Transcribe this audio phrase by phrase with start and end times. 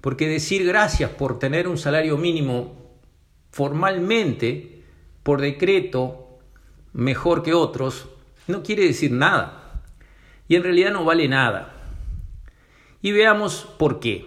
[0.00, 2.79] Porque decir gracias por tener un salario mínimo
[3.50, 4.82] formalmente,
[5.22, 6.38] por decreto,
[6.92, 8.08] mejor que otros,
[8.46, 9.82] no quiere decir nada.
[10.48, 11.74] Y en realidad no vale nada.
[13.02, 14.26] Y veamos por qué.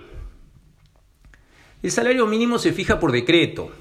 [1.81, 3.71] El salario mínimo se fija por decreto.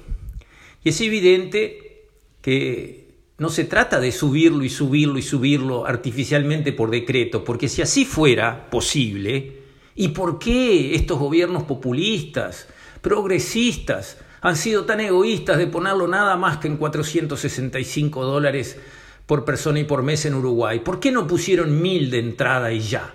[0.83, 2.09] Y es evidente
[2.41, 3.03] que
[3.37, 8.05] no se trata de subirlo y subirlo y subirlo artificialmente por decreto, porque si así
[8.05, 9.61] fuera posible,
[9.95, 12.67] ¿y por qué estos gobiernos populistas,
[13.01, 18.77] progresistas, han sido tan egoístas de ponerlo nada más que en 465 dólares
[19.25, 20.81] por persona y por mes en Uruguay?
[20.81, 23.11] ¿Por qué no pusieron mil de entrada y ya?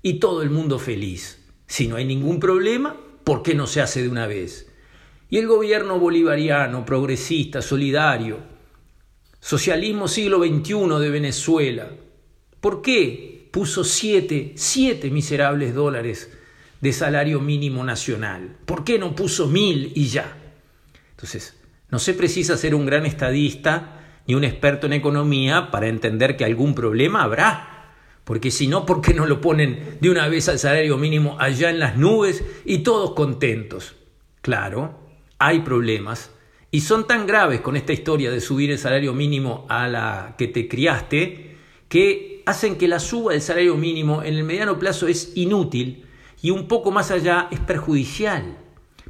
[0.00, 1.44] Y todo el mundo feliz.
[1.66, 4.72] Si no hay ningún problema, ¿por qué no se hace de una vez?
[5.28, 8.38] Y el gobierno bolivariano, progresista, solidario,
[9.40, 11.90] Socialismo siglo XXI de Venezuela.
[12.60, 16.32] ¿Por qué puso siete, siete miserables dólares
[16.80, 18.56] de salario mínimo nacional?
[18.66, 20.47] ¿Por qué no puso mil y ya?
[21.18, 21.58] Entonces,
[21.90, 26.44] no se precisa ser un gran estadista ni un experto en economía para entender que
[26.44, 27.94] algún problema habrá.
[28.22, 31.70] Porque si no, ¿por qué no lo ponen de una vez al salario mínimo allá
[31.70, 33.96] en las nubes y todos contentos?
[34.42, 35.00] Claro,
[35.40, 36.30] hay problemas,
[36.70, 40.46] y son tan graves con esta historia de subir el salario mínimo a la que
[40.46, 41.56] te criaste,
[41.88, 46.04] que hacen que la suba del salario mínimo en el mediano plazo es inútil
[46.42, 48.58] y un poco más allá es perjudicial.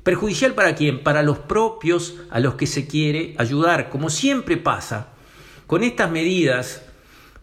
[0.03, 1.03] ¿Perjudicial para quién?
[1.03, 5.09] Para los propios a los que se quiere ayudar, como siempre pasa
[5.66, 6.82] con estas medidas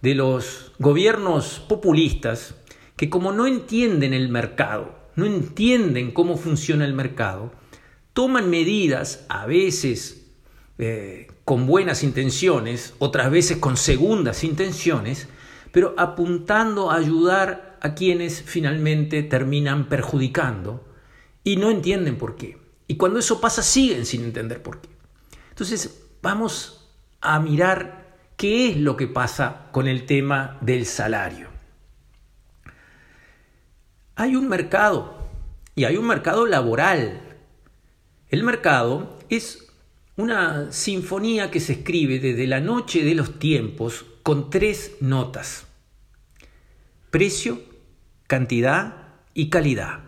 [0.02, 2.56] de los gobiernos populistas
[2.96, 7.52] que como no entienden el mercado, no entienden cómo funciona el mercado,
[8.14, 10.28] toman medidas, a veces
[10.78, 15.28] eh, con buenas intenciones, otras veces con segundas intenciones,
[15.72, 20.84] pero apuntando a ayudar a quienes finalmente terminan perjudicando
[21.46, 22.58] y no entienden por qué.
[22.88, 24.90] Y cuando eso pasa siguen sin entender por qué.
[25.52, 26.92] Entonces vamos
[27.22, 31.48] a mirar qué es lo que pasa con el tema del salario.
[34.16, 35.30] Hay un mercado
[35.74, 37.26] y hay un mercado laboral
[38.30, 39.68] el mercado es
[40.18, 45.68] una sinfonía que se escribe desde la noche de los tiempos con tres notas.
[47.12, 47.62] Precio,
[48.26, 50.05] cantidad y calidad.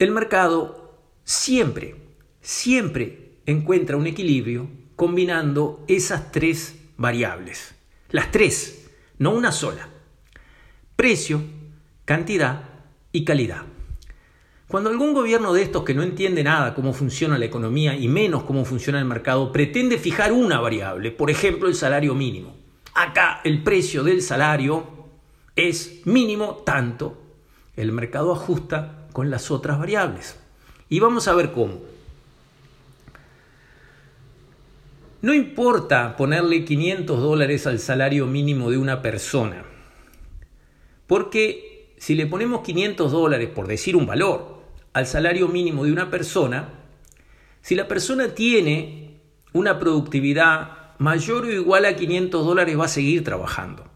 [0.00, 1.94] El mercado siempre,
[2.40, 4.66] siempre encuentra un equilibrio
[4.96, 7.74] combinando esas tres variables.
[8.08, 9.90] Las tres, no una sola.
[10.96, 11.42] Precio,
[12.06, 12.62] cantidad
[13.12, 13.66] y calidad.
[14.68, 18.44] Cuando algún gobierno de estos que no entiende nada cómo funciona la economía y menos
[18.44, 22.56] cómo funciona el mercado pretende fijar una variable, por ejemplo el salario mínimo.
[22.94, 24.82] Acá el precio del salario
[25.56, 27.19] es mínimo tanto.
[27.80, 30.38] El mercado ajusta con las otras variables.
[30.90, 31.80] Y vamos a ver cómo.
[35.22, 39.64] No importa ponerle 500 dólares al salario mínimo de una persona,
[41.06, 44.62] porque si le ponemos 500 dólares por decir un valor,
[44.92, 46.68] al salario mínimo de una persona,
[47.62, 49.22] si la persona tiene
[49.54, 53.86] una productividad mayor o igual a 500 dólares va a seguir trabajando.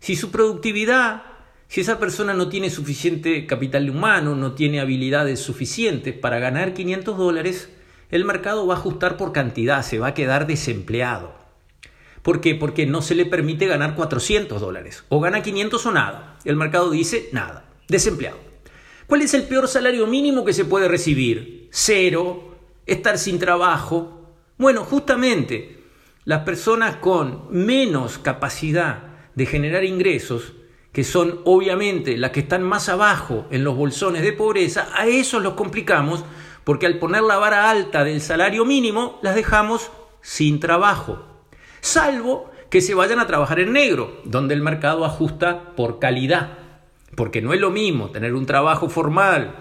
[0.00, 1.35] Si su productividad,
[1.68, 7.18] si esa persona no tiene suficiente capital humano, no tiene habilidades suficientes para ganar 500
[7.18, 7.70] dólares,
[8.10, 11.34] el mercado va a ajustar por cantidad, se va a quedar desempleado.
[12.22, 12.54] ¿Por qué?
[12.54, 15.04] Porque no se le permite ganar 400 dólares.
[15.08, 16.38] O gana 500 o nada.
[16.44, 17.68] El mercado dice nada.
[17.86, 18.38] Desempleado.
[19.06, 21.68] ¿Cuál es el peor salario mínimo que se puede recibir?
[21.70, 22.56] Cero.
[22.84, 24.34] Estar sin trabajo.
[24.58, 25.84] Bueno, justamente
[26.24, 29.04] las personas con menos capacidad
[29.36, 30.54] de generar ingresos,
[30.96, 35.42] que son obviamente las que están más abajo en los bolsones de pobreza, a esos
[35.42, 36.24] los complicamos
[36.64, 39.90] porque al poner la vara alta del salario mínimo las dejamos
[40.22, 41.18] sin trabajo.
[41.82, 46.60] Salvo que se vayan a trabajar en negro, donde el mercado ajusta por calidad.
[47.14, 49.54] Porque no es lo mismo tener un trabajo formal,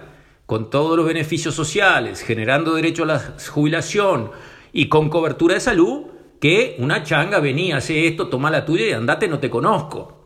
[0.46, 4.32] con todos los beneficios sociales, generando derecho a la jubilación
[4.72, 6.06] y con cobertura de salud,
[6.40, 10.25] que una changa venía, hace esto, toma la tuya y andate, no te conozco.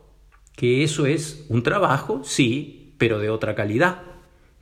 [0.60, 4.02] Que eso es un trabajo, sí, pero de otra calidad.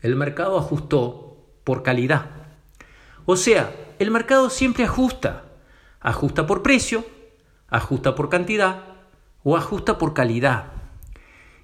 [0.03, 2.29] El mercado ajustó por calidad.
[3.25, 5.45] O sea, el mercado siempre ajusta.
[5.99, 7.03] Ajusta por precio,
[7.67, 8.83] ajusta por cantidad
[9.41, 10.65] o ajusta por calidad.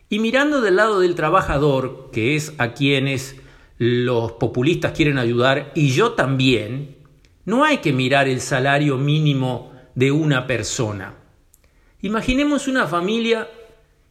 [0.09, 3.35] Y mirando del lado del trabajador, que es a quienes
[3.77, 6.97] los populistas quieren ayudar, y yo también,
[7.45, 11.17] no hay que mirar el salario mínimo de una persona.
[12.01, 13.47] Imaginemos una familia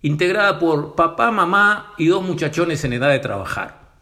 [0.02, 3.92] integrada por papá, mamá y dos muchachones en edad de trabajar.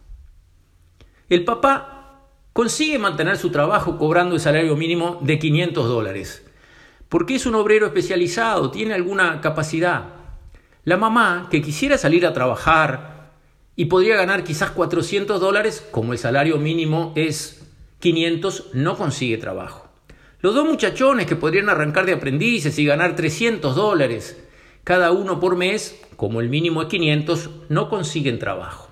[1.29, 2.01] El papá
[2.53, 6.47] consigue mantener su trabajo cobrando el salario mínimo de 500 dólares,
[7.09, 10.05] porque es un obrero especializado, tiene alguna capacidad.
[10.85, 13.31] La mamá, que quisiera salir a trabajar
[13.77, 17.67] y podría ganar quizás 400 dólares, como el salario mínimo es
[18.01, 19.89] 500, no consigue trabajo.
[20.41, 24.43] Los dos muchachones que podrían arrancar de aprendices y ganar 300 dólares
[24.85, 28.89] cada uno por mes, como el mínimo es 500, no consiguen trabajo.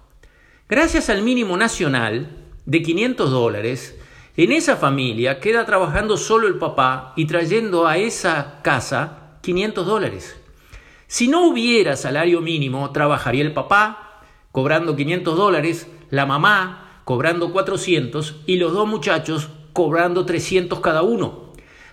[0.69, 2.29] Gracias al mínimo nacional
[2.67, 3.99] de 500 dólares,
[4.37, 10.37] en esa familia queda trabajando solo el papá y trayendo a esa casa 500 dólares.
[11.09, 14.21] Si no hubiera salario mínimo, trabajaría el papá
[14.53, 21.48] cobrando 500 dólares, la mamá cobrando 400 y los dos muchachos cobrando 300 cada uno.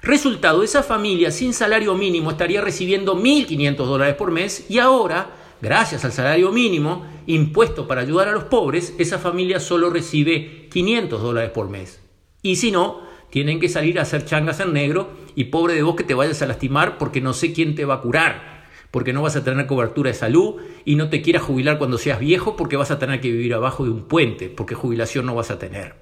[0.06, 5.32] Resultado, esa familia sin salario mínimo estaría recibiendo 1.500 dólares por mes y ahora,
[5.64, 11.20] gracias al salario mínimo impuesto para ayudar a los pobres, esa familia solo recibe 500
[11.20, 12.04] dólares por mes.
[12.44, 15.96] Y si no, tienen que salir a hacer changas en negro y pobre de vos
[15.96, 19.24] que te vayas a lastimar porque no sé quién te va a curar, porque no
[19.24, 22.78] vas a tener cobertura de salud y no te quieras jubilar cuando seas viejo porque
[22.78, 25.96] vas a tener que vivir abajo de un puente, porque jubilación no vas a tener.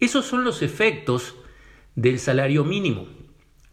[0.00, 1.36] Esos son los efectos
[1.94, 3.06] del salario mínimo.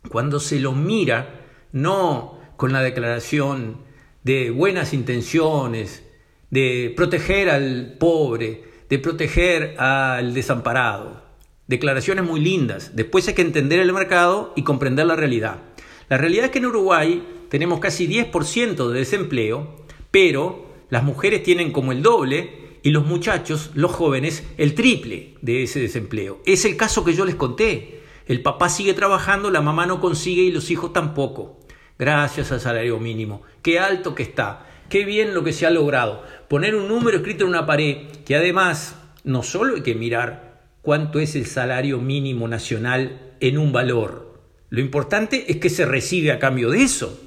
[0.09, 3.77] Cuando se lo mira, no con la declaración
[4.23, 6.03] de buenas intenciones,
[6.49, 11.23] de proteger al pobre, de proteger al desamparado.
[11.67, 12.95] Declaraciones muy lindas.
[12.95, 15.61] Después hay que entender el mercado y comprender la realidad.
[16.09, 21.71] La realidad es que en Uruguay tenemos casi 10% de desempleo, pero las mujeres tienen
[21.71, 26.41] como el doble y los muchachos, los jóvenes, el triple de ese desempleo.
[26.45, 27.94] Es el caso que yo les conté.
[28.25, 31.59] El papá sigue trabajando, la mamá no consigue y los hijos tampoco.
[31.99, 33.43] Gracias al salario mínimo.
[33.61, 34.65] Qué alto que está.
[34.89, 36.23] Qué bien lo que se ha logrado.
[36.47, 41.19] Poner un número escrito en una pared, que además no solo hay que mirar cuánto
[41.19, 44.41] es el salario mínimo nacional en un valor.
[44.69, 47.19] Lo importante es que se recibe a cambio de eso.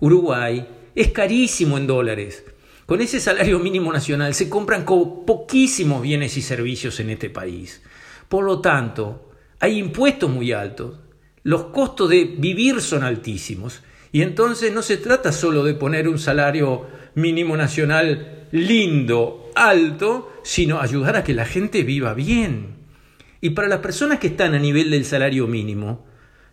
[0.00, 2.44] Uruguay es carísimo en dólares.
[2.86, 7.82] Con ese salario mínimo nacional se compran poquísimos bienes y servicios en este país.
[8.28, 9.30] Por lo tanto,
[9.60, 10.98] hay impuestos muy altos,
[11.42, 13.82] los costos de vivir son altísimos.
[14.12, 20.80] Y entonces no se trata solo de poner un salario mínimo nacional lindo, alto, sino
[20.80, 22.76] ayudar a que la gente viva bien.
[23.40, 26.06] Y para las personas que están a nivel del salario mínimo,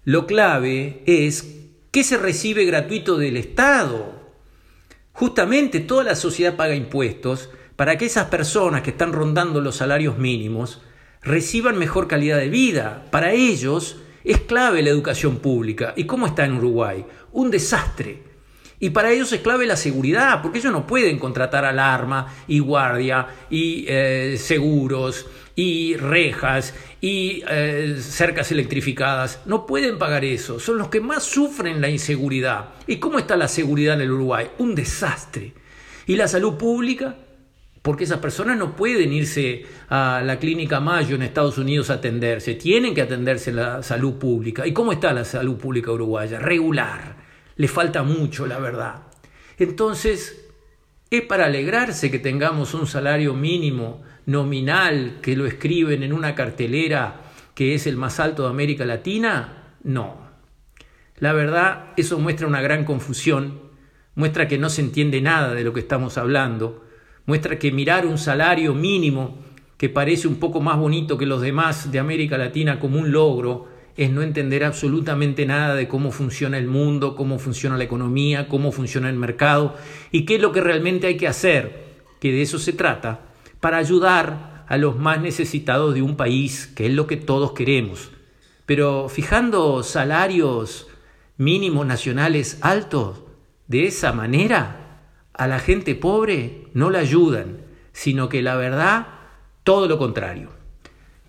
[0.03, 1.59] lo clave es
[1.91, 4.21] que se recibe gratuito del Estado,
[5.13, 10.17] Justamente toda la sociedad paga impuestos para que esas personas que están rondando los salarios
[10.17, 10.81] mínimos
[11.21, 13.05] reciban mejor calidad de vida.
[13.11, 15.93] Para ellos es clave la educación pública.
[15.95, 17.05] ¿Y cómo está en Uruguay?
[17.31, 18.31] Un desastre.
[18.79, 23.27] Y para ellos es clave la seguridad, porque ellos no pueden contratar alarma y guardia
[23.51, 29.41] y eh, seguros y rejas y eh, cercas electrificadas.
[29.45, 30.59] No pueden pagar eso.
[30.59, 32.69] Son los que más sufren la inseguridad.
[32.87, 34.49] ¿Y cómo está la seguridad en el Uruguay?
[34.57, 35.53] Un desastre.
[36.07, 37.17] ¿Y la salud pública?
[37.81, 42.53] Porque esas personas no pueden irse a la clínica Mayo en Estados Unidos a atenderse.
[42.53, 44.67] Tienen que atenderse en la salud pública.
[44.67, 46.39] ¿Y cómo está la salud pública uruguaya?
[46.39, 47.15] Regular.
[47.55, 49.07] Le falta mucho, la verdad.
[49.57, 50.47] Entonces,
[51.09, 57.31] es para alegrarse que tengamos un salario mínimo nominal que lo escriben en una cartelera
[57.55, 59.75] que es el más alto de América Latina?
[59.83, 60.29] No.
[61.17, 63.61] La verdad, eso muestra una gran confusión,
[64.15, 66.85] muestra que no se entiende nada de lo que estamos hablando,
[67.25, 69.37] muestra que mirar un salario mínimo
[69.77, 73.67] que parece un poco más bonito que los demás de América Latina como un logro,
[73.97, 78.71] es no entender absolutamente nada de cómo funciona el mundo, cómo funciona la economía, cómo
[78.71, 79.75] funciona el mercado
[80.11, 81.85] y qué es lo que realmente hay que hacer,
[82.19, 83.21] que de eso se trata,
[83.59, 88.11] para ayudar a los más necesitados de un país, que es lo que todos queremos.
[88.65, 90.87] Pero fijando salarios
[91.37, 93.23] mínimos nacionales altos
[93.67, 94.80] de esa manera,
[95.33, 97.61] a la gente pobre no la ayudan,
[97.93, 99.07] sino que la verdad,
[99.63, 100.49] todo lo contrario.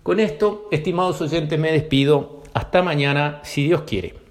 [0.03, 4.22] Con esto, estimados oyentes, me despido hasta mañana, si Dios quiere.